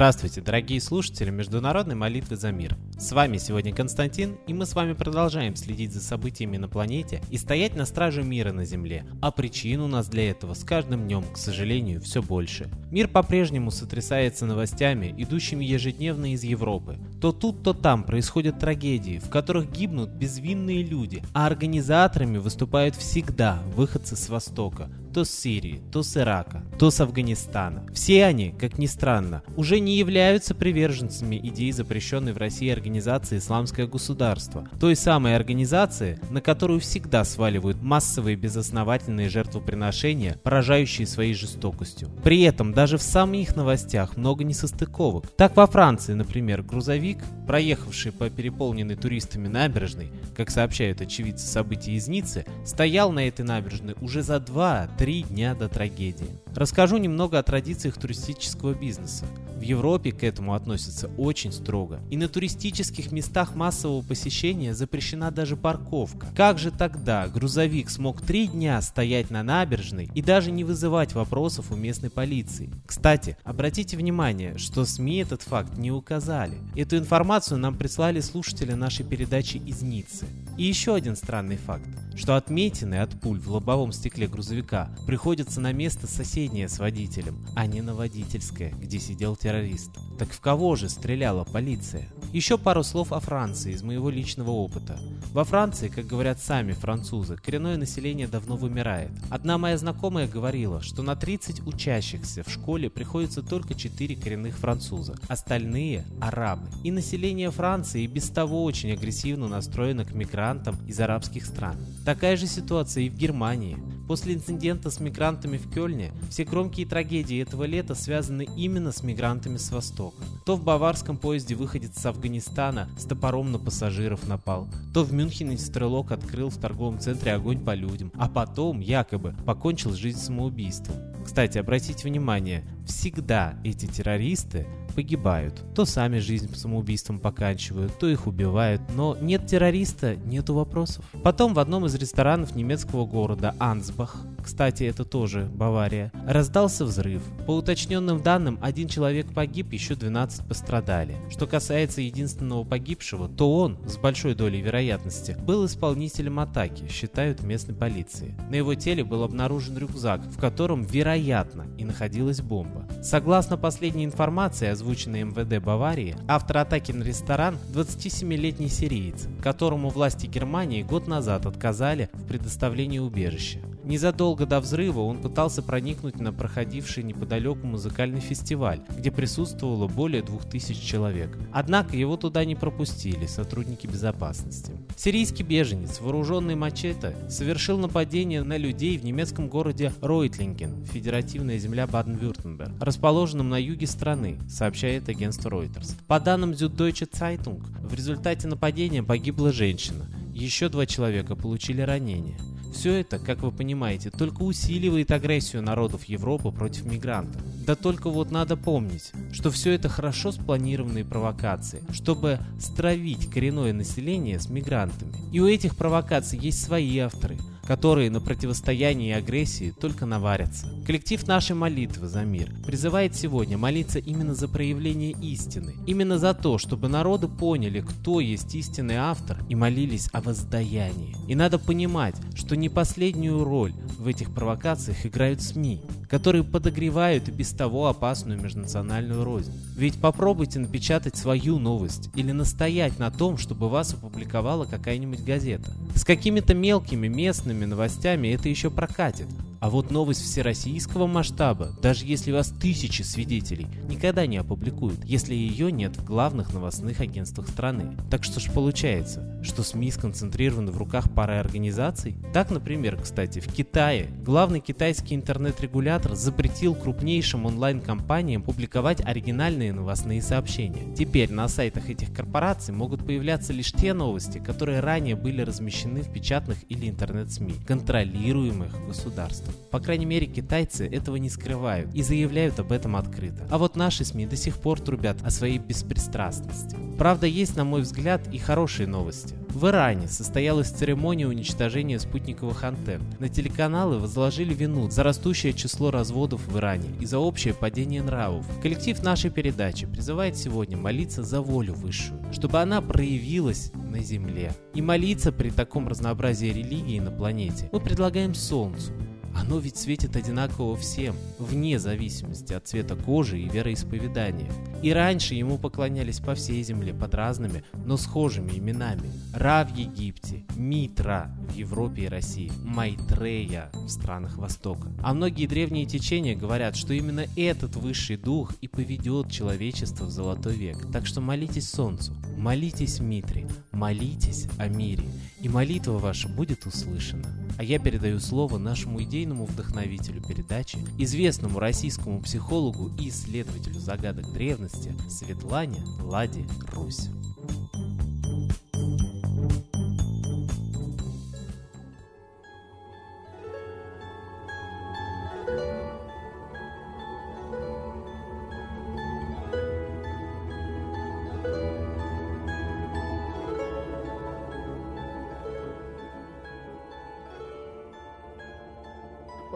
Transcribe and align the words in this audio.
Здравствуйте, 0.00 0.40
дорогие 0.40 0.80
слушатели 0.80 1.28
Международной 1.28 1.94
молитвы 1.94 2.34
за 2.36 2.52
мир. 2.52 2.74
С 2.98 3.12
вами 3.12 3.36
сегодня 3.36 3.74
Константин, 3.74 4.38
и 4.46 4.54
мы 4.54 4.64
с 4.64 4.74
вами 4.74 4.94
продолжаем 4.94 5.56
следить 5.56 5.92
за 5.92 6.00
событиями 6.00 6.56
на 6.56 6.68
планете 6.68 7.20
и 7.30 7.36
стоять 7.36 7.76
на 7.76 7.84
страже 7.84 8.22
мира 8.22 8.50
на 8.50 8.64
Земле. 8.64 9.04
А 9.20 9.30
причин 9.30 9.82
у 9.82 9.88
нас 9.88 10.08
для 10.08 10.30
этого 10.30 10.54
с 10.54 10.64
каждым 10.64 11.02
днем, 11.02 11.24
к 11.30 11.36
сожалению, 11.36 12.00
все 12.00 12.22
больше. 12.22 12.70
Мир 12.90 13.08
по-прежнему 13.08 13.70
сотрясается 13.70 14.46
новостями, 14.46 15.14
идущими 15.18 15.66
ежедневно 15.66 16.32
из 16.32 16.44
Европы. 16.44 16.98
То 17.20 17.32
тут, 17.32 17.62
то 17.62 17.74
там 17.74 18.04
происходят 18.04 18.58
трагедии, 18.58 19.18
в 19.18 19.28
которых 19.28 19.70
гибнут 19.70 20.08
безвинные 20.08 20.82
люди, 20.82 21.22
а 21.34 21.44
организаторами 21.44 22.38
выступают 22.38 22.96
всегда 22.96 23.62
выходцы 23.74 24.16
с 24.16 24.30
Востока, 24.30 24.88
то 25.12 25.24
с 25.24 25.30
Сирии, 25.30 25.82
то 25.92 26.02
с 26.02 26.16
Ирака, 26.16 26.62
то 26.78 26.90
с 26.90 27.00
Афганистана. 27.00 27.86
Все 27.92 28.24
они, 28.24 28.50
как 28.52 28.78
ни 28.78 28.86
странно, 28.86 29.42
уже 29.56 29.80
не 29.80 29.96
являются 29.96 30.54
приверженцами 30.54 31.36
идеи 31.36 31.70
запрещенной 31.70 32.32
в 32.32 32.38
России 32.38 32.70
организации 32.70 33.38
«Исламское 33.38 33.86
государство», 33.86 34.68
той 34.78 34.96
самой 34.96 35.36
организации, 35.36 36.18
на 36.30 36.40
которую 36.40 36.80
всегда 36.80 37.24
сваливают 37.24 37.82
массовые 37.82 38.36
безосновательные 38.36 39.28
жертвоприношения, 39.28 40.38
поражающие 40.42 41.06
своей 41.06 41.34
жестокостью. 41.34 42.08
При 42.22 42.42
этом 42.42 42.72
даже 42.72 42.98
в 42.98 43.02
самих 43.02 43.56
новостях 43.56 44.16
много 44.16 44.44
несостыковок. 44.44 45.28
Так 45.36 45.56
во 45.56 45.66
Франции, 45.66 46.14
например, 46.14 46.62
грузовик, 46.62 47.18
проехавший 47.46 48.12
по 48.12 48.30
переполненной 48.30 48.96
туристами 48.96 49.48
набережной, 49.48 50.10
как 50.36 50.50
сообщают 50.50 51.00
очевидцы 51.00 51.46
событий 51.46 51.94
из 51.94 52.08
Ниццы, 52.08 52.44
стоял 52.64 53.12
на 53.12 53.26
этой 53.26 53.44
набережной 53.44 53.94
уже 54.00 54.22
за 54.22 54.38
два 54.40 54.88
три 55.00 55.22
дня 55.22 55.54
до 55.54 55.70
трагедии. 55.70 56.28
Расскажу 56.54 56.96
немного 56.96 57.38
о 57.38 57.42
традициях 57.42 57.96
туристического 57.96 58.74
бизнеса. 58.74 59.24
В 59.56 59.62
Европе 59.62 60.10
к 60.10 60.24
этому 60.24 60.54
относятся 60.54 61.08
очень 61.18 61.52
строго. 61.52 62.00
И 62.08 62.16
на 62.16 62.28
туристических 62.28 63.12
местах 63.12 63.54
массового 63.54 64.00
посещения 64.00 64.74
запрещена 64.74 65.30
даже 65.30 65.54
парковка. 65.54 66.28
Как 66.34 66.58
же 66.58 66.70
тогда 66.70 67.28
грузовик 67.28 67.90
смог 67.90 68.22
три 68.22 68.46
дня 68.46 68.80
стоять 68.80 69.30
на 69.30 69.42
набережной 69.42 70.10
и 70.14 70.22
даже 70.22 70.50
не 70.50 70.64
вызывать 70.64 71.12
вопросов 71.12 71.70
у 71.72 71.76
местной 71.76 72.08
полиции? 72.08 72.70
Кстати, 72.86 73.36
обратите 73.44 73.98
внимание, 73.98 74.56
что 74.56 74.86
СМИ 74.86 75.18
этот 75.18 75.42
факт 75.42 75.76
не 75.76 75.92
указали. 75.92 76.56
Эту 76.74 76.96
информацию 76.96 77.58
нам 77.58 77.76
прислали 77.76 78.20
слушатели 78.20 78.72
нашей 78.72 79.04
передачи 79.04 79.58
из 79.58 79.82
Ниццы. 79.82 80.26
И 80.56 80.64
еще 80.64 80.94
один 80.94 81.16
странный 81.16 81.58
факт 81.58 81.86
что 82.20 82.36
отметины 82.36 82.96
от 82.96 83.18
пуль 83.18 83.38
в 83.40 83.50
лобовом 83.50 83.92
стекле 83.92 84.26
грузовика 84.26 84.90
приходятся 85.06 85.60
на 85.60 85.72
место 85.72 86.06
соседнее 86.40 86.70
с 86.70 86.78
водителем, 86.78 87.36
а 87.54 87.66
не 87.66 87.82
на 87.82 87.94
водительское, 87.94 88.70
где 88.70 88.98
сидел 88.98 89.36
террорист. 89.36 89.90
Так 90.18 90.32
в 90.32 90.40
кого 90.40 90.74
же 90.74 90.88
стреляла 90.88 91.44
полиция? 91.44 92.08
Еще 92.32 92.56
пару 92.56 92.82
слов 92.82 93.12
о 93.12 93.20
Франции 93.20 93.72
из 93.74 93.82
моего 93.82 94.08
личного 94.08 94.50
опыта. 94.50 94.98
Во 95.32 95.44
Франции, 95.44 95.88
как 95.88 96.06
говорят 96.06 96.40
сами 96.40 96.72
французы, 96.72 97.36
коренное 97.36 97.76
население 97.76 98.26
давно 98.26 98.56
вымирает. 98.56 99.10
Одна 99.28 99.58
моя 99.58 99.76
знакомая 99.76 100.26
говорила, 100.26 100.80
что 100.80 101.02
на 101.02 101.14
30 101.14 101.66
учащихся 101.66 102.42
в 102.42 102.50
школе 102.50 102.88
приходится 102.88 103.42
только 103.42 103.74
4 103.74 104.16
коренных 104.16 104.56
француза, 104.56 105.16
остальные– 105.28 106.06
арабы. 106.22 106.68
И 106.84 106.90
население 106.90 107.50
Франции 107.50 108.04
и 108.04 108.06
без 108.06 108.30
того 108.30 108.64
очень 108.64 108.92
агрессивно 108.92 109.46
настроено 109.46 110.06
к 110.06 110.14
мигрантам 110.14 110.78
из 110.86 110.98
арабских 111.00 111.44
стран. 111.44 111.76
Такая 112.06 112.38
же 112.38 112.46
ситуация 112.46 113.04
и 113.04 113.10
в 113.10 113.14
Германии. 113.14 113.76
После 114.10 114.34
инцидента 114.34 114.90
с 114.90 114.98
мигрантами 114.98 115.56
в 115.56 115.70
Кёльне 115.70 116.10
все 116.30 116.42
громкие 116.42 116.84
трагедии 116.84 117.40
этого 117.40 117.62
лета 117.62 117.94
связаны 117.94 118.44
именно 118.56 118.90
с 118.90 119.04
мигрантами 119.04 119.56
с 119.56 119.70
Востока. 119.70 120.24
То 120.44 120.56
в 120.56 120.64
баварском 120.64 121.16
поезде 121.16 121.54
выходит 121.54 121.96
с 121.96 122.04
Афганистана 122.06 122.88
с 122.98 123.04
топором 123.04 123.52
на 123.52 123.60
пассажиров 123.60 124.26
напал, 124.26 124.66
то 124.92 125.04
в 125.04 125.12
Мюнхене 125.12 125.56
стрелок 125.58 126.10
открыл 126.10 126.50
в 126.50 126.56
торговом 126.56 126.98
центре 126.98 127.34
огонь 127.34 127.64
по 127.64 127.72
людям, 127.72 128.10
а 128.16 128.28
потом, 128.28 128.80
якобы, 128.80 129.36
покончил 129.46 129.92
жизнь 129.92 130.18
самоубийством. 130.18 131.09
Кстати, 131.30 131.58
обратите 131.58 132.08
внимание, 132.08 132.64
всегда 132.84 133.54
эти 133.62 133.86
террористы 133.86 134.66
погибают. 134.96 135.62
То 135.76 135.84
сами 135.84 136.18
жизнь 136.18 136.52
самоубийством 136.56 137.20
поканчивают, 137.20 137.96
то 138.00 138.08
их 138.08 138.26
убивают, 138.26 138.82
но 138.96 139.16
нет 139.20 139.46
террориста, 139.46 140.16
нету 140.16 140.54
вопросов. 140.54 141.04
Потом 141.22 141.54
в 141.54 141.60
одном 141.60 141.86
из 141.86 141.94
ресторанов 141.94 142.56
немецкого 142.56 143.06
города 143.06 143.54
Ансбах, 143.60 144.16
кстати, 144.40 144.84
это 144.84 145.04
тоже 145.04 145.48
Бавария, 145.52 146.12
раздался 146.26 146.84
взрыв. 146.84 147.22
По 147.46 147.56
уточненным 147.56 148.22
данным, 148.22 148.58
один 148.60 148.88
человек 148.88 149.32
погиб, 149.32 149.72
еще 149.72 149.94
12 149.94 150.46
пострадали. 150.46 151.16
Что 151.30 151.46
касается 151.46 152.00
единственного 152.00 152.64
погибшего, 152.64 153.28
то 153.28 153.56
он, 153.56 153.78
с 153.86 153.96
большой 153.96 154.34
долей 154.34 154.60
вероятности, 154.60 155.36
был 155.40 155.66
исполнителем 155.66 156.40
атаки, 156.40 156.88
считают 156.88 157.40
в 157.40 157.46
местной 157.46 157.74
полиции. 157.74 158.34
На 158.50 158.56
его 158.56 158.74
теле 158.74 159.04
был 159.04 159.22
обнаружен 159.22 159.76
рюкзак, 159.78 160.22
в 160.22 160.38
котором, 160.38 160.82
вероятно, 160.82 161.66
и 161.78 161.84
находилась 161.84 162.40
бомба. 162.40 162.86
Согласно 163.02 163.56
последней 163.56 164.04
информации, 164.04 164.68
озвученной 164.68 165.24
МВД 165.24 165.64
Баварии, 165.64 166.16
автор 166.28 166.58
атаки 166.58 166.92
на 166.92 167.02
ресторан– 167.02 167.56
27-летний 167.74 168.68
сириец, 168.68 169.28
которому 169.42 169.88
власти 169.88 170.26
Германии 170.26 170.82
год 170.82 171.08
назад 171.08 171.46
отказали 171.46 172.10
в 172.12 172.26
предоставлении 172.26 172.98
убежища. 172.98 173.58
Незадолго 173.84 174.46
до 174.46 174.60
взрыва 174.60 175.00
он 175.00 175.20
пытался 175.20 175.62
проникнуть 175.62 176.20
на 176.20 176.32
проходивший 176.32 177.02
неподалеку 177.02 177.66
музыкальный 177.66 178.20
фестиваль, 178.20 178.80
где 178.96 179.10
присутствовало 179.10 179.88
более 179.88 180.22
2000 180.22 180.84
человек. 180.84 181.38
Однако 181.52 181.96
его 181.96 182.16
туда 182.16 182.44
не 182.44 182.54
пропустили 182.54 183.26
сотрудники 183.26 183.86
безопасности. 183.86 184.72
Сирийский 184.96 185.42
беженец, 185.42 186.00
вооруженный 186.00 186.56
мачете, 186.56 187.16
совершил 187.28 187.78
нападение 187.78 188.42
на 188.42 188.56
людей 188.56 188.98
в 188.98 189.04
немецком 189.04 189.48
городе 189.48 189.92
Ройтлинген, 190.02 190.84
федеративная 190.84 191.58
земля 191.58 191.86
Баден-Вюртемберг, 191.86 192.72
расположенном 192.80 193.48
на 193.48 193.60
юге 193.60 193.86
страны, 193.86 194.38
сообщает 194.48 195.08
агентство 195.08 195.48
Reuters. 195.48 195.94
По 196.06 196.20
данным 196.20 196.52
Süddeutsche 196.52 197.10
Zeitung, 197.10 197.62
в 197.82 197.94
результате 197.94 198.46
нападения 198.46 199.02
погибла 199.02 199.52
женщина. 199.52 200.06
Еще 200.32 200.68
два 200.68 200.86
человека 200.86 201.34
получили 201.34 201.80
ранения. 201.82 202.36
Все 202.72 203.00
это, 203.00 203.18
как 203.18 203.42
вы 203.42 203.50
понимаете, 203.50 204.10
только 204.10 204.42
усиливает 204.42 205.10
агрессию 205.10 205.62
народов 205.62 206.04
Европы 206.04 206.50
против 206.50 206.84
мигрантов. 206.84 207.42
Да 207.66 207.74
только 207.74 208.10
вот 208.10 208.30
надо 208.30 208.56
помнить, 208.56 209.12
что 209.32 209.50
все 209.50 209.72
это 209.72 209.88
хорошо 209.88 210.32
спланированные 210.32 211.04
провокации, 211.04 211.82
чтобы 211.92 212.38
стравить 212.58 213.30
коренное 213.30 213.72
население 213.72 214.38
с 214.38 214.48
мигрантами. 214.48 215.12
И 215.32 215.40
у 215.40 215.46
этих 215.46 215.76
провокаций 215.76 216.38
есть 216.38 216.62
свои 216.62 216.98
авторы, 216.98 217.38
которые 217.70 218.10
на 218.10 218.20
противостоянии 218.20 219.12
агрессии 219.12 219.70
только 219.70 220.04
наварятся. 220.04 220.66
Коллектив 220.84 221.24
нашей 221.28 221.54
молитвы 221.54 222.08
за 222.08 222.24
мир 222.24 222.50
призывает 222.66 223.14
сегодня 223.14 223.56
молиться 223.58 224.00
именно 224.00 224.34
за 224.34 224.48
проявление 224.48 225.12
истины, 225.12 225.76
именно 225.86 226.18
за 226.18 226.34
то, 226.34 226.58
чтобы 226.58 226.88
народы 226.88 227.28
поняли, 227.28 227.78
кто 227.80 228.18
есть 228.18 228.52
истинный 228.56 228.96
автор 228.96 229.38
и 229.48 229.54
молились 229.54 230.08
о 230.12 230.20
воздаянии. 230.20 231.14
И 231.28 231.36
надо 231.36 231.60
понимать, 231.60 232.16
что 232.34 232.56
не 232.56 232.68
последнюю 232.68 233.44
роль 233.44 233.72
в 234.00 234.08
этих 234.08 234.34
провокациях 234.34 235.06
играют 235.06 235.40
СМИ, 235.40 235.80
которые 236.08 236.42
подогревают 236.42 237.28
и 237.28 237.32
без 237.32 237.50
того 237.50 237.86
опасную 237.86 238.40
межнациональную 238.40 239.22
рознь. 239.22 239.52
Ведь 239.76 240.00
попробуйте 240.00 240.58
напечатать 240.58 241.16
свою 241.16 241.60
новость 241.60 242.10
или 242.16 242.32
настоять 242.32 242.98
на 242.98 243.12
том, 243.12 243.38
чтобы 243.38 243.68
вас 243.68 243.94
опубликовала 243.94 244.64
какая-нибудь 244.64 245.22
газета. 245.22 245.72
С 245.94 246.04
какими-то 246.04 246.52
мелкими 246.52 247.06
местными 247.06 247.59
новостями 247.64 248.28
это 248.28 248.48
еще 248.48 248.70
прокатит, 248.70 249.26
а 249.60 249.68
вот 249.68 249.90
новость 249.90 250.22
всероссийского 250.22 251.06
масштаба, 251.06 251.72
даже 251.82 252.06
если 252.06 252.32
вас 252.32 252.52
тысячи 252.60 253.02
свидетелей, 253.02 253.66
никогда 253.88 254.26
не 254.26 254.38
опубликуют, 254.38 255.04
если 255.04 255.34
ее 255.34 255.70
нет 255.70 255.96
в 255.96 256.04
главных 256.04 256.54
новостных 256.54 257.00
агентствах 257.00 257.48
страны. 257.48 257.96
Так 258.10 258.24
что 258.24 258.40
ж 258.40 258.50
получается, 258.52 259.38
что 259.42 259.62
СМИ 259.62 259.90
сконцентрированы 259.90 260.72
в 260.72 260.78
руках 260.78 261.12
пары 261.12 261.34
организаций? 261.34 262.16
Так, 262.32 262.50
например, 262.50 262.98
кстати, 263.00 263.40
в 263.40 263.52
Китае 263.52 264.08
главный 264.24 264.60
китайский 264.60 265.14
интернет-регулятор 265.14 266.14
запретил 266.14 266.74
крупнейшим 266.74 267.44
онлайн-компаниям 267.44 268.42
публиковать 268.42 269.04
оригинальные 269.04 269.74
новостные 269.74 270.22
сообщения. 270.22 270.94
Теперь 270.94 271.30
на 271.30 271.48
сайтах 271.48 271.90
этих 271.90 272.14
корпораций 272.14 272.72
могут 272.72 273.04
появляться 273.04 273.52
лишь 273.52 273.72
те 273.72 273.92
новости, 273.92 274.38
которые 274.38 274.80
ранее 274.80 275.16
были 275.16 275.42
размещены 275.42 276.00
в 276.00 276.10
печатных 276.10 276.58
или 276.70 276.88
интернет-СМИ, 276.88 277.54
контролируемых 277.66 278.72
государством. 278.86 279.49
По 279.70 279.80
крайней 279.80 280.06
мере, 280.06 280.26
китайцы 280.26 280.86
этого 280.86 281.16
не 281.16 281.30
скрывают 281.30 281.94
и 281.94 282.02
заявляют 282.02 282.58
об 282.58 282.72
этом 282.72 282.96
открыто. 282.96 283.46
А 283.50 283.58
вот 283.58 283.76
наши 283.76 284.04
СМИ 284.04 284.26
до 284.26 284.36
сих 284.36 284.58
пор 284.58 284.80
трубят 284.80 285.16
о 285.24 285.30
своей 285.30 285.58
беспристрастности. 285.58 286.76
Правда, 286.98 287.26
есть, 287.26 287.56
на 287.56 287.64
мой 287.64 287.82
взгляд, 287.82 288.22
и 288.32 288.38
хорошие 288.38 288.86
новости. 288.86 289.34
В 289.48 289.66
Иране 289.66 290.06
состоялась 290.06 290.68
церемония 290.68 291.26
уничтожения 291.26 291.98
спутниковых 291.98 292.62
антенн. 292.62 293.02
На 293.18 293.28
телеканалы 293.28 293.98
возложили 293.98 294.54
вину 294.54 294.88
за 294.90 295.02
растущее 295.02 295.52
число 295.52 295.90
разводов 295.90 296.46
в 296.46 296.56
Иране 296.56 296.90
и 297.00 297.06
за 297.06 297.18
общее 297.18 297.52
падение 297.52 298.02
нравов. 298.02 298.46
Коллектив 298.62 299.02
нашей 299.02 299.30
передачи 299.30 299.86
призывает 299.86 300.36
сегодня 300.36 300.76
молиться 300.76 301.22
за 301.24 301.40
волю 301.40 301.74
высшую, 301.74 302.22
чтобы 302.32 302.60
она 302.60 302.80
проявилась 302.80 303.72
на 303.74 304.00
Земле. 304.00 304.52
И 304.74 304.82
молиться 304.82 305.32
при 305.32 305.50
таком 305.50 305.88
разнообразии 305.88 306.52
религий 306.52 307.00
на 307.00 307.10
планете 307.10 307.68
мы 307.72 307.80
предлагаем 307.80 308.34
Солнцу, 308.34 308.92
оно 309.34 309.58
ведь 309.58 309.76
светит 309.76 310.16
одинаково 310.16 310.76
всем, 310.76 311.14
вне 311.38 311.78
зависимости 311.78 312.52
от 312.52 312.66
цвета 312.66 312.96
кожи 312.96 313.40
и 313.40 313.48
вероисповедания. 313.48 314.50
И 314.82 314.92
раньше 314.92 315.34
ему 315.34 315.58
поклонялись 315.58 316.20
по 316.20 316.34
всей 316.34 316.62
земле 316.62 316.94
под 316.94 317.14
разными, 317.14 317.64
но 317.84 317.96
схожими 317.96 318.52
именами. 318.52 319.10
Ра 319.34 319.68
в 319.70 319.76
Египте, 319.76 320.44
Митра 320.56 321.30
в 321.48 321.54
Европе 321.54 322.04
и 322.04 322.08
России, 322.08 322.52
Майтрея 322.64 323.70
в 323.74 323.88
странах 323.88 324.36
Востока. 324.36 324.88
А 325.02 325.14
многие 325.14 325.46
древние 325.46 325.86
течения 325.86 326.36
говорят, 326.36 326.76
что 326.76 326.94
именно 326.94 327.26
этот 327.36 327.76
высший 327.76 328.16
дух 328.16 328.52
и 328.60 328.68
поведет 328.68 329.30
человечество 329.30 330.06
в 330.06 330.10
золотой 330.10 330.54
век. 330.54 330.90
Так 330.92 331.06
что 331.06 331.20
молитесь 331.20 331.70
Солнцу, 331.70 332.14
молитесь 332.36 333.00
Митре, 333.00 333.46
молитесь 333.72 334.46
о 334.58 334.68
мире, 334.68 335.04
и 335.40 335.48
молитва 335.48 335.98
ваша 335.98 336.28
будет 336.28 336.66
услышана. 336.66 337.26
А 337.60 337.62
я 337.62 337.78
передаю 337.78 338.20
слово 338.20 338.56
нашему 338.56 339.02
идейному 339.02 339.44
вдохновителю 339.44 340.22
передачи, 340.22 340.78
известному 340.96 341.58
российскому 341.58 342.22
психологу 342.22 342.90
и 342.98 343.10
исследователю 343.10 343.78
загадок 343.78 344.32
древности 344.32 344.94
Светлане 345.10 345.84
Ладе 346.00 346.46
Русь. 346.72 347.10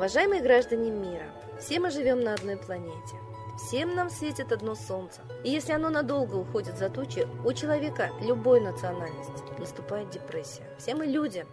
Уважаемые 0.04 0.42
граждане 0.42 0.90
мира, 0.90 1.32
все 1.58 1.80
мы 1.80 1.90
живем 1.90 2.20
на 2.20 2.34
одной 2.34 2.58
планете. 2.58 3.16
Всем 3.56 3.94
нам 3.94 4.10
светит 4.10 4.52
одно 4.52 4.74
солнце. 4.74 5.22
И 5.44 5.50
если 5.50 5.72
оно 5.72 5.88
надолго 5.88 6.34
уходит 6.34 6.76
за 6.76 6.90
тучи, 6.90 7.26
у 7.42 7.54
человека 7.54 8.10
любой 8.20 8.60
национальности 8.60 9.58
наступает 9.58 10.10
депрессия. 10.10 10.62
Все 10.76 10.94
мы 10.94 11.06
люди, 11.06 11.46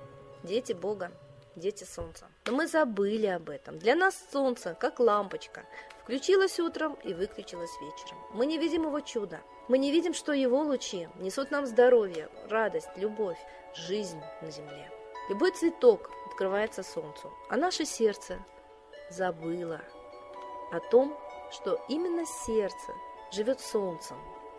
дети 0.43 0.73
Бога, 0.73 1.13
дети 1.55 1.85
солнца. 1.85 2.25
Но 2.45 2.51
мы 2.51 2.67
забыли 2.67 3.27
об 3.27 3.49
этом. 3.49 3.79
Для 3.79 3.95
нас 3.95 4.21
солнце, 4.33 4.75
как 4.77 4.99
лампочка, 4.99 5.63
включилось 6.03 6.59
утром 6.59 6.97
и 7.05 7.13
выключилось 7.13 7.71
вечером. 7.79 8.19
Мы 8.33 8.45
не 8.45 8.57
видим 8.57 8.83
его 8.83 8.99
чуда. 8.99 9.39
Мы 9.69 9.77
не 9.77 9.93
видим, 9.93 10.13
что 10.13 10.33
его 10.33 10.61
лучи 10.61 11.07
несут 11.21 11.51
нам 11.51 11.65
здоровье, 11.65 12.27
радость, 12.49 12.89
любовь, 12.97 13.39
жизнь 13.73 14.19
на 14.41 14.51
земле. 14.51 14.91
Любой 15.29 15.51
цветок 15.51 16.11
открывается 16.41 16.81
солнцу, 16.81 17.31
а 17.49 17.55
наше 17.55 17.85
сердце 17.85 18.39
забыло 19.11 19.79
о 20.71 20.79
том, 20.79 21.15
что 21.51 21.79
именно 21.87 22.25
сердце 22.25 22.93
живет 23.31 23.59
солнцем, 23.59 24.17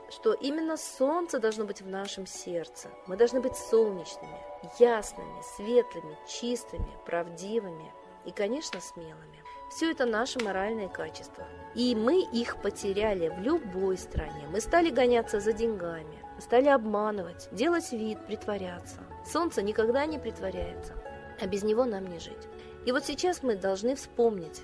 что 0.08 0.32
именно 0.32 0.76
солнце 0.76 1.40
должно 1.40 1.64
быть 1.64 1.82
в 1.82 1.88
нашем 1.88 2.24
сердце. 2.24 2.88
Мы 3.08 3.16
должны 3.16 3.40
быть 3.40 3.56
солнечными, 3.56 4.38
ясными, 4.78 5.42
светлыми, 5.56 6.16
чистыми, 6.28 6.96
правдивыми 7.04 7.92
и, 8.24 8.30
конечно, 8.30 8.80
смелыми. 8.80 9.42
Все 9.68 9.90
это 9.90 10.06
наши 10.06 10.38
моральные 10.38 10.88
качества. 10.88 11.48
И 11.74 11.96
мы 11.96 12.22
их 12.22 12.62
потеряли 12.62 13.28
в 13.28 13.40
любой 13.40 13.98
стране. 13.98 14.46
Мы 14.52 14.60
стали 14.60 14.90
гоняться 14.90 15.40
за 15.40 15.52
деньгами, 15.52 16.22
стали 16.38 16.68
обманывать, 16.68 17.48
делать 17.50 17.90
вид, 17.90 18.24
притворяться. 18.26 19.00
Солнце 19.26 19.62
никогда 19.62 20.06
не 20.06 20.18
притворяется, 20.18 20.94
а 21.42 21.46
без 21.48 21.64
него 21.64 21.84
нам 21.84 22.06
не 22.06 22.20
жить. 22.20 22.48
И 22.86 22.92
вот 22.92 23.04
сейчас 23.04 23.42
мы 23.42 23.56
должны 23.56 23.96
вспомнить 23.96 24.62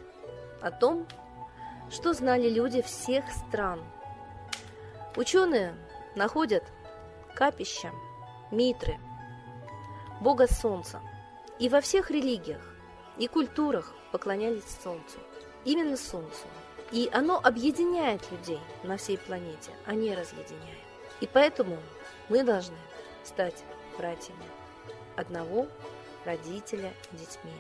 о 0.63 0.71
том, 0.71 1.09
что 1.91 2.13
знали 2.13 2.49
люди 2.49 2.83
всех 2.83 3.25
стран. 3.33 3.83
Ученые 5.17 5.75
находят 6.15 6.63
капища, 7.35 7.91
митры, 8.53 8.97
бога 10.21 10.47
солнца. 10.47 11.01
И 11.59 11.69
во 11.69 11.81
всех 11.81 12.13
религиях 12.13 12.63
и 13.17 13.27
культурах 13.27 13.93
поклонялись 14.13 14.79
солнцу. 14.81 15.19
Именно 15.65 15.97
солнцу. 15.97 16.47
И 16.93 17.11
оно 17.13 17.41
объединяет 17.43 18.31
людей 18.31 18.61
на 18.85 18.97
всей 18.97 19.19
планете, 19.19 19.73
а 19.85 19.95
не 19.95 20.15
разъединяет. 20.15 20.79
И 21.21 21.27
поэтому 21.27 21.77
мы 22.29 22.45
должны 22.45 22.79
стать 23.25 23.65
братьями 23.97 24.45
одного 25.17 25.67
родителя 26.29 26.93
детьми. 27.13 27.53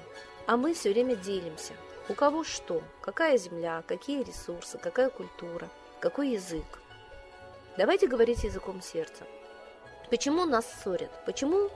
А 0.46 0.56
мы 0.56 0.74
все 0.74 0.92
время 0.92 1.16
делимся. 1.16 1.72
У 2.08 2.14
кого 2.14 2.44
что, 2.44 2.82
какая 3.00 3.36
земля, 3.38 3.82
какие 3.86 4.22
ресурсы, 4.22 4.78
какая 4.78 5.10
культура, 5.10 5.68
какой 6.00 6.30
язык. 6.30 6.80
Давайте 7.76 8.06
говорить 8.06 8.44
языком 8.44 8.80
сердца. 8.82 9.24
Почему 10.10 10.44
нас 10.44 10.66
ссорят? 10.82 11.10
Почему 11.26 11.70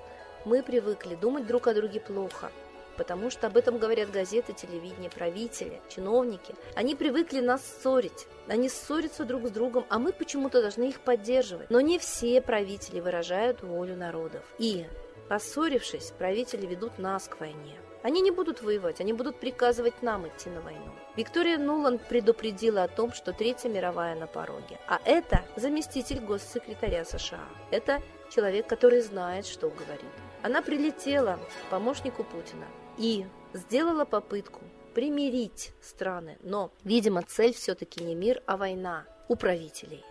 мы 0.44 0.62
привыкли 0.62 1.14
думать 1.14 1.46
друг 1.46 1.66
о 1.66 1.74
друге 1.74 2.00
плохо? 2.00 2.50
потому 2.96 3.30
что 3.30 3.46
об 3.46 3.56
этом 3.56 3.78
говорят 3.78 4.10
газеты, 4.10 4.52
телевидение, 4.52 5.10
правители, 5.10 5.80
чиновники. 5.88 6.54
Они 6.74 6.94
привыкли 6.94 7.40
нас 7.40 7.62
ссорить. 7.64 8.26
Они 8.48 8.68
ссорятся 8.68 9.24
друг 9.24 9.48
с 9.48 9.50
другом, 9.50 9.86
а 9.88 9.98
мы 9.98 10.12
почему-то 10.12 10.60
должны 10.60 10.88
их 10.90 11.00
поддерживать. 11.00 11.70
Но 11.70 11.80
не 11.80 11.98
все 11.98 12.40
правители 12.40 13.00
выражают 13.00 13.62
волю 13.62 13.96
народов. 13.96 14.42
И, 14.58 14.86
поссорившись, 15.28 16.12
правители 16.18 16.66
ведут 16.66 16.98
нас 16.98 17.28
к 17.28 17.40
войне. 17.40 17.78
Они 18.02 18.20
не 18.20 18.32
будут 18.32 18.62
воевать, 18.62 19.00
они 19.00 19.12
будут 19.12 19.38
приказывать 19.38 20.02
нам 20.02 20.26
идти 20.26 20.50
на 20.50 20.60
войну. 20.60 20.92
Виктория 21.16 21.56
Нуланд 21.56 22.02
предупредила 22.08 22.82
о 22.82 22.88
том, 22.88 23.12
что 23.12 23.32
Третья 23.32 23.68
мировая 23.68 24.16
на 24.16 24.26
пороге. 24.26 24.78
А 24.88 25.00
это 25.04 25.44
заместитель 25.56 26.18
госсекретаря 26.18 27.04
США. 27.04 27.44
Это 27.70 28.02
человек, 28.30 28.66
который 28.66 29.00
знает, 29.02 29.46
что 29.46 29.68
говорит. 29.68 30.10
Она 30.42 30.62
прилетела 30.62 31.38
к 31.66 31.70
помощнику 31.70 32.24
Путина 32.24 32.66
и 32.98 33.26
сделала 33.52 34.04
попытку 34.04 34.60
примирить 34.94 35.72
страны. 35.80 36.38
Но, 36.42 36.72
видимо, 36.82 37.22
цель 37.22 37.54
все-таки 37.54 38.02
не 38.02 38.14
мир, 38.14 38.42
а 38.46 38.56
война 38.56 39.04
у 39.28 39.36
правителей. 39.36 40.04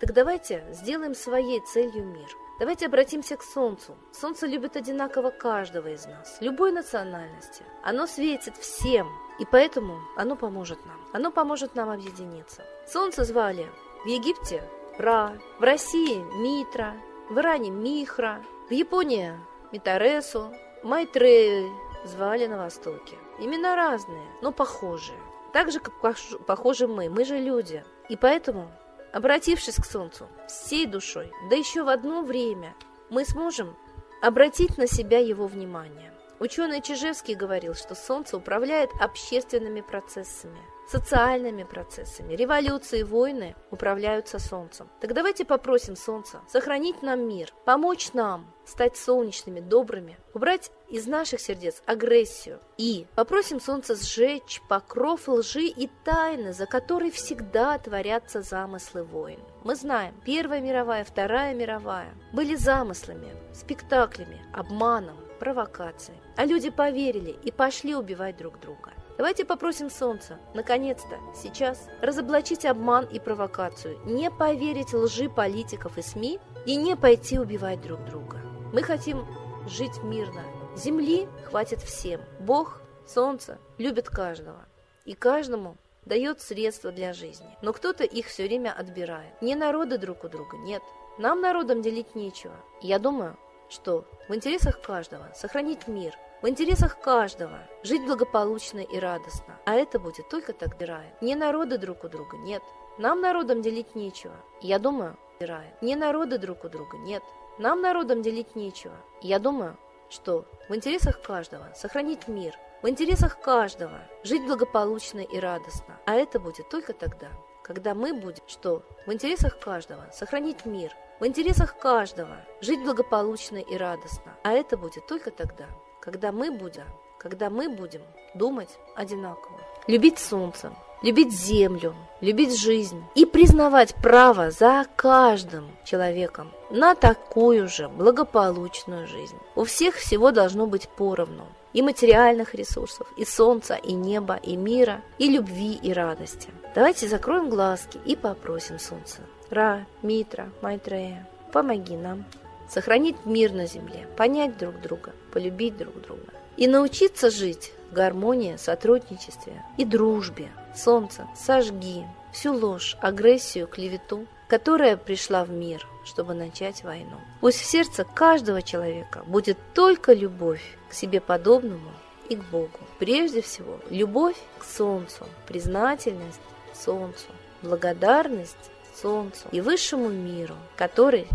Так 0.00 0.12
давайте 0.12 0.64
сделаем 0.72 1.14
своей 1.14 1.60
целью 1.60 2.04
мир. 2.04 2.28
Давайте 2.58 2.86
обратимся 2.86 3.36
к 3.36 3.42
Солнцу. 3.42 3.94
Солнце 4.12 4.46
любит 4.46 4.76
одинаково 4.76 5.30
каждого 5.30 5.88
из 5.88 6.06
нас, 6.06 6.38
любой 6.40 6.72
национальности. 6.72 7.62
Оно 7.82 8.06
светит 8.06 8.56
всем, 8.56 9.08
и 9.38 9.44
поэтому 9.44 10.00
оно 10.16 10.36
поможет 10.36 10.78
нам. 10.86 10.98
Оно 11.12 11.30
поможет 11.30 11.74
нам 11.74 11.90
объединиться. 11.90 12.64
Солнце 12.88 13.24
звали 13.24 13.66
в 14.04 14.08
Египте 14.08 14.62
Ра, 14.98 15.38
в 15.58 15.62
России 15.62 16.16
Митра, 16.40 16.94
в 17.28 17.38
Иране 17.38 17.70
Михра, 17.70 18.42
в 18.70 18.72
Японии 18.72 19.34
Митаресу, 19.70 20.50
Майтрею, 20.82 21.70
звали 22.04 22.46
на 22.46 22.56
Востоке. 22.56 23.16
Имена 23.38 23.76
разные, 23.76 24.26
но 24.40 24.50
похожие. 24.50 25.18
Так 25.52 25.70
же, 25.70 25.78
как 25.78 26.00
похожи 26.46 26.88
мы, 26.88 27.10
мы 27.10 27.26
же 27.26 27.38
люди. 27.38 27.84
И 28.08 28.16
поэтому, 28.16 28.70
обратившись 29.12 29.76
к 29.76 29.84
Солнцу 29.84 30.28
всей 30.48 30.86
душой, 30.86 31.30
да 31.50 31.56
еще 31.56 31.82
в 31.82 31.88
одно 31.88 32.22
время, 32.22 32.74
мы 33.10 33.24
сможем 33.24 33.76
обратить 34.22 34.78
на 34.78 34.86
себя 34.86 35.18
его 35.18 35.46
внимание. 35.46 36.12
Ученый 36.38 36.82
Чижевский 36.82 37.34
говорил, 37.34 37.74
что 37.74 37.94
Солнце 37.94 38.36
управляет 38.36 38.90
общественными 39.00 39.80
процессами– 39.80 40.58
социальными 40.86 41.64
процессами. 41.64 42.34
Революции, 42.34 43.02
войны 43.02 43.56
управляются 43.70 44.38
Солнцем. 44.38 44.88
Так 45.00 45.14
давайте 45.14 45.44
попросим 45.44 45.96
Солнца 45.96 46.40
сохранить 46.48 47.02
нам 47.02 47.26
мир, 47.28 47.52
помочь 47.64 48.12
нам 48.12 48.52
стать 48.64 48.96
солнечными, 48.96 49.60
добрыми, 49.60 50.18
убрать 50.34 50.70
из 50.88 51.06
наших 51.06 51.40
сердец 51.40 51.82
агрессию. 51.86 52.60
И 52.76 53.06
попросим 53.14 53.60
Солнце 53.60 53.96
сжечь 53.96 54.60
покров 54.68 55.28
лжи 55.28 55.66
и 55.66 55.88
тайны, 56.04 56.52
за 56.52 56.66
которой 56.66 57.10
всегда 57.10 57.78
творятся 57.78 58.42
замыслы 58.42 59.02
войн. 59.02 59.40
Мы 59.64 59.74
знаем, 59.74 60.14
Первая 60.24 60.60
мировая, 60.60 61.04
Вторая 61.04 61.54
мировая 61.54 62.12
были 62.32 62.54
замыслами, 62.54 63.28
спектаклями, 63.52 64.44
обманом, 64.52 65.16
провокацией. 65.38 66.18
А 66.36 66.44
люди 66.44 66.70
поверили 66.70 67.36
и 67.44 67.50
пошли 67.50 67.94
убивать 67.94 68.36
друг 68.36 68.58
друга. 68.60 68.92
Давайте 69.16 69.44
попросим 69.46 69.88
Солнца, 69.88 70.38
наконец-то, 70.52 71.18
сейчас, 71.34 71.88
разоблачить 72.02 72.66
обман 72.66 73.06
и 73.06 73.18
провокацию, 73.18 73.98
не 74.04 74.30
поверить 74.30 74.92
лжи 74.92 75.30
политиков 75.30 75.96
и 75.96 76.02
СМИ 76.02 76.38
и 76.66 76.76
не 76.76 76.96
пойти 76.96 77.38
убивать 77.38 77.80
друг 77.80 78.04
друга. 78.04 78.38
Мы 78.74 78.82
хотим 78.82 79.26
жить 79.66 80.02
мирно. 80.02 80.42
Земли 80.76 81.28
хватит 81.44 81.80
всем. 81.80 82.20
Бог, 82.40 82.82
солнце 83.06 83.58
любит 83.78 84.08
каждого. 84.10 84.66
И 85.06 85.14
каждому 85.14 85.76
дает 86.04 86.42
средства 86.42 86.92
для 86.92 87.14
жизни. 87.14 87.56
Но 87.62 87.72
кто-то 87.72 88.04
их 88.04 88.26
все 88.26 88.44
время 88.44 88.74
отбирает. 88.76 89.40
Не 89.40 89.54
народы 89.54 89.96
друг 89.96 90.24
у 90.24 90.28
друга, 90.28 90.58
нет. 90.58 90.82
Нам 91.18 91.40
народам 91.40 91.80
делить 91.80 92.14
нечего. 92.14 92.54
Я 92.82 92.98
думаю, 92.98 93.38
что 93.68 94.04
в 94.28 94.34
интересах 94.34 94.80
каждого 94.80 95.30
сохранить 95.34 95.88
мир, 95.88 96.14
в 96.42 96.48
интересах 96.48 97.00
каждого 97.00 97.58
жить 97.82 98.04
благополучно 98.04 98.80
и 98.80 98.98
радостно. 98.98 99.58
А 99.64 99.74
это 99.74 99.98
будет 99.98 100.28
только 100.28 100.52
так 100.52 100.76
убирает. 100.76 101.20
Не 101.22 101.34
народы 101.34 101.78
друг 101.78 102.04
у 102.04 102.08
друга, 102.08 102.36
нет. 102.36 102.62
Нам 102.98 103.20
народам 103.20 103.62
делить 103.62 103.94
нечего. 103.94 104.34
Я 104.60 104.78
думаю, 104.78 105.16
убирает. 105.36 105.80
Не 105.82 105.96
народы 105.96 106.38
друг 106.38 106.64
у 106.64 106.68
друга, 106.68 106.98
нет. 106.98 107.22
Нам 107.58 107.80
народам 107.80 108.22
делить 108.22 108.54
нечего. 108.54 108.94
Я 109.22 109.38
думаю, 109.38 109.78
что 110.10 110.44
в 110.68 110.74
интересах 110.74 111.22
каждого 111.22 111.72
сохранить 111.74 112.28
мир, 112.28 112.54
в 112.82 112.88
интересах 112.88 113.40
каждого 113.40 113.98
жить 114.22 114.46
благополучно 114.46 115.20
и 115.20 115.38
радостно. 115.38 115.98
А 116.04 116.14
это 116.14 116.38
будет 116.38 116.68
только 116.68 116.92
тогда, 116.92 117.28
когда 117.66 117.94
мы 117.94 118.14
будем, 118.14 118.44
что 118.46 118.84
в 119.06 119.12
интересах 119.12 119.58
каждого 119.58 120.08
сохранить 120.12 120.64
мир, 120.66 120.92
в 121.18 121.26
интересах 121.26 121.76
каждого 121.76 122.36
жить 122.60 122.80
благополучно 122.84 123.56
и 123.56 123.76
радостно. 123.76 124.34
А 124.44 124.52
это 124.52 124.76
будет 124.76 125.08
только 125.08 125.32
тогда, 125.32 125.66
когда 126.00 126.30
мы 126.30 126.52
будем, 126.52 126.84
когда 127.18 127.50
мы 127.50 127.68
будем 127.68 128.02
думать 128.36 128.78
одинаково. 128.94 129.58
Любить 129.88 130.20
солнце, 130.20 130.72
любить 131.02 131.32
землю, 131.32 131.96
любить 132.20 132.56
жизнь 132.56 133.02
и 133.16 133.26
признавать 133.26 133.96
право 133.96 134.52
за 134.52 134.86
каждым 134.94 135.68
человеком 135.84 136.52
на 136.70 136.94
такую 136.94 137.68
же 137.68 137.88
благополучную 137.88 139.08
жизнь. 139.08 139.38
У 139.56 139.64
всех 139.64 139.96
всего 139.96 140.30
должно 140.30 140.68
быть 140.68 140.88
поровну. 140.88 141.48
И 141.76 141.82
материальных 141.82 142.54
ресурсов, 142.54 143.06
и 143.18 143.26
солнца, 143.26 143.74
и 143.74 143.92
неба, 143.92 144.36
и 144.36 144.56
мира, 144.56 145.02
и 145.18 145.28
любви, 145.28 145.78
и 145.82 145.92
радости. 145.92 146.48
Давайте 146.74 147.06
закроем 147.06 147.50
глазки 147.50 148.00
и 148.06 148.16
попросим 148.16 148.78
солнце. 148.78 149.18
Ра, 149.50 149.84
Митра, 150.00 150.50
Майтрея, 150.62 151.28
помоги 151.52 151.94
нам 151.94 152.24
сохранить 152.66 153.26
мир 153.26 153.52
на 153.52 153.66
земле, 153.66 154.08
понять 154.16 154.56
друг 154.56 154.80
друга, 154.80 155.12
полюбить 155.34 155.76
друг 155.76 156.00
друга 156.00 156.32
и 156.56 156.66
научиться 156.66 157.30
жить 157.30 157.72
в 157.90 157.94
гармонии, 157.94 158.56
сотрудничестве 158.56 159.62
и 159.76 159.84
дружбе. 159.84 160.48
Солнце, 160.74 161.26
сожги 161.36 162.06
всю 162.32 162.54
ложь, 162.54 162.96
агрессию, 163.02 163.66
клевету, 163.66 164.26
которая 164.48 164.96
пришла 164.96 165.44
в 165.44 165.50
мир, 165.50 165.86
чтобы 166.04 166.34
начать 166.34 166.84
войну. 166.84 167.16
Пусть 167.40 167.60
в 167.60 167.64
сердце 167.64 168.04
каждого 168.04 168.62
человека 168.62 169.22
будет 169.26 169.58
только 169.74 170.12
любовь 170.12 170.62
к 170.88 170.92
себе 170.92 171.20
подобному 171.20 171.90
и 172.28 172.36
к 172.36 172.44
Богу. 172.44 172.78
Прежде 172.98 173.42
всего, 173.42 173.80
любовь 173.90 174.36
к 174.58 174.64
Солнцу, 174.64 175.26
признательность 175.46 176.40
Солнцу, 176.74 177.26
благодарность 177.62 178.70
солнцу 179.00 179.46
и 179.52 179.60
высшему 179.60 180.08
миру, 180.08 180.54
который 180.76 181.26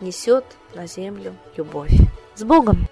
несет 0.00 0.44
на 0.74 0.86
землю 0.86 1.34
любовь. 1.56 1.92
С 2.34 2.42
Богом! 2.42 2.88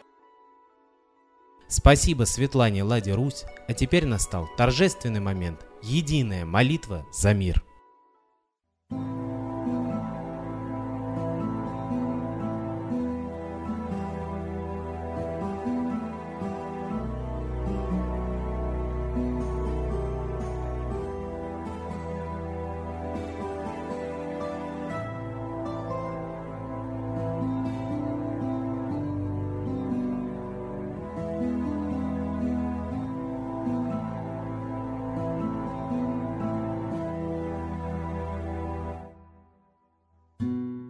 Спасибо 1.69 2.25
Светлане 2.25 2.83
Ладе 2.83 3.15
Русь, 3.15 3.45
а 3.69 3.75
теперь 3.75 4.07
настал 4.07 4.49
торжественный 4.57 5.21
момент– 5.21 5.67
единая 5.83 6.45
молитва 6.45 7.07
за 7.13 7.33
мир. 7.33 7.63